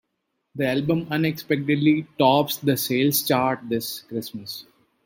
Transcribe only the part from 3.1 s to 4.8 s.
chart this Christmas.